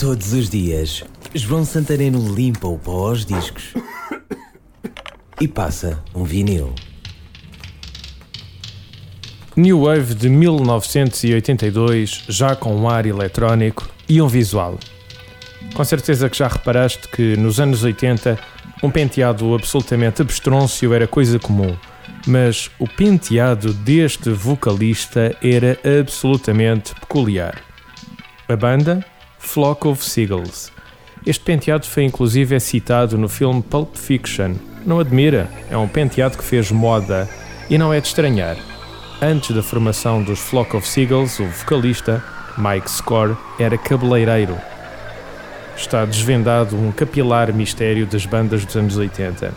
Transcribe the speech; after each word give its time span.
Todos 0.00 0.32
os 0.32 0.48
dias, 0.48 1.04
João 1.34 1.62
Santareno 1.62 2.34
limpa 2.34 2.66
o 2.66 2.78
pó 2.78 3.08
aos 3.08 3.26
discos 3.26 3.74
e 5.38 5.46
passa 5.46 6.02
um 6.14 6.24
vinil. 6.24 6.74
New 9.54 9.82
Wave 9.82 10.14
de 10.14 10.30
1982, 10.30 12.24
já 12.30 12.56
com 12.56 12.74
um 12.74 12.88
ar 12.88 13.04
eletrónico 13.04 13.90
e 14.08 14.22
um 14.22 14.26
visual. 14.26 14.78
Com 15.74 15.84
certeza 15.84 16.30
que 16.30 16.38
já 16.38 16.48
reparaste 16.48 17.06
que 17.08 17.36
nos 17.36 17.60
anos 17.60 17.84
80 17.84 18.38
um 18.82 18.90
penteado 18.90 19.54
absolutamente 19.54 20.22
abstrôncio 20.22 20.94
era 20.94 21.06
coisa 21.06 21.38
comum, 21.38 21.76
mas 22.26 22.70
o 22.78 22.88
penteado 22.88 23.74
deste 23.74 24.30
vocalista 24.30 25.36
era 25.42 25.78
absolutamente 26.00 26.94
peculiar. 26.94 27.62
A 28.48 28.56
banda 28.56 29.04
Flock 29.42 29.88
of 29.88 30.04
Seagulls. 30.04 30.70
Este 31.26 31.42
penteado 31.42 31.84
foi 31.84 32.04
inclusive 32.04 32.60
citado 32.60 33.18
no 33.18 33.28
filme 33.28 33.60
Pulp 33.60 33.96
Fiction. 33.96 34.54
Não 34.86 35.00
admira, 35.00 35.50
é 35.68 35.76
um 35.76 35.88
penteado 35.88 36.38
que 36.38 36.44
fez 36.44 36.70
moda 36.70 37.28
e 37.68 37.76
não 37.76 37.92
é 37.92 38.00
de 38.00 38.06
estranhar. 38.06 38.56
Antes 39.20 39.54
da 39.54 39.62
formação 39.62 40.22
dos 40.22 40.38
Flock 40.38 40.76
of 40.76 40.86
Seagulls, 40.86 41.42
o 41.42 41.48
vocalista, 41.48 42.22
Mike 42.56 42.88
Score, 42.88 43.36
era 43.58 43.76
cabeleireiro. 43.76 44.56
Está 45.76 46.04
desvendado 46.04 46.76
um 46.76 46.92
capilar 46.92 47.52
mistério 47.52 48.06
das 48.06 48.26
bandas 48.26 48.64
dos 48.64 48.76
anos 48.76 48.96
80. 48.96 49.52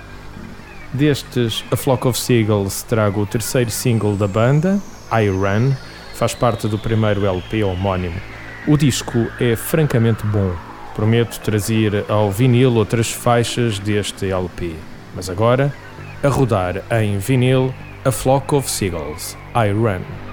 Destes, 0.91 1.63
a 1.69 1.75
Flock 1.75 2.07
of 2.07 2.19
Seagulls 2.19 2.83
trago 2.83 3.21
o 3.21 3.27
terceiro 3.27 3.69
single 3.69 4.15
da 4.15 4.27
banda, 4.27 4.81
I 5.11 5.27
Run, 5.29 5.73
faz 6.15 6.33
parte 6.33 6.67
do 6.67 6.79
primeiro 6.79 7.25
LP 7.27 7.63
homónimo. 7.63 8.32
O 8.65 8.77
disco 8.77 9.27
é 9.41 9.57
francamente 9.57 10.25
bom. 10.25 10.55
Prometo 10.95 11.37
trazer 11.41 12.05
ao 12.07 12.31
vinil 12.31 12.75
outras 12.75 13.11
faixas 13.11 13.77
deste 13.77 14.31
LP. 14.31 14.75
Mas 15.13 15.29
agora, 15.29 15.73
a 16.23 16.29
rodar 16.29 16.81
em 16.89 17.17
vinil, 17.17 17.73
A 18.05 18.11
Flock 18.11 18.55
of 18.55 18.71
Seagulls, 18.71 19.35
I 19.53 19.69
Run. 19.73 20.32